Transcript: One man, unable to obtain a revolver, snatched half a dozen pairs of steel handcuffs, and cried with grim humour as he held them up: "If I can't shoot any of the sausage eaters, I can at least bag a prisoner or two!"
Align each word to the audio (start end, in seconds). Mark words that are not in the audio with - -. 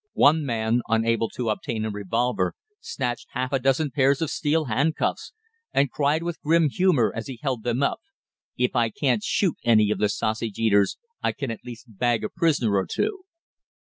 One 0.17 0.43
man, 0.43 0.81
unable 0.87 1.29
to 1.29 1.51
obtain 1.51 1.85
a 1.85 1.91
revolver, 1.91 2.55
snatched 2.79 3.27
half 3.33 3.53
a 3.53 3.59
dozen 3.59 3.91
pairs 3.91 4.19
of 4.19 4.31
steel 4.31 4.65
handcuffs, 4.65 5.31
and 5.73 5.91
cried 5.91 6.23
with 6.23 6.41
grim 6.41 6.69
humour 6.69 7.13
as 7.15 7.27
he 7.27 7.37
held 7.43 7.61
them 7.61 7.83
up: 7.83 7.99
"If 8.57 8.75
I 8.75 8.89
can't 8.89 9.21
shoot 9.21 9.57
any 9.63 9.91
of 9.91 9.99
the 9.99 10.09
sausage 10.09 10.57
eaters, 10.57 10.97
I 11.21 11.33
can 11.33 11.51
at 11.51 11.63
least 11.63 11.85
bag 11.87 12.23
a 12.23 12.29
prisoner 12.29 12.77
or 12.77 12.87
two!" 12.87 13.25